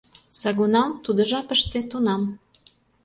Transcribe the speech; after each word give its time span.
Сагунам— 0.39 0.89
тудо 1.03 1.21
жапыште, 1.29 1.79
тунам. 1.89 2.23